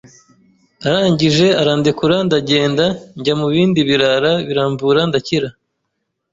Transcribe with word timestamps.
arangije 0.87 1.47
arandekura 1.61 2.15
ndagenda 2.27 2.85
njya 3.17 3.33
mu 3.39 3.47
bindi 3.53 3.79
birara 3.89 4.31
biramvura 4.47 5.01
ndakira 5.09 5.49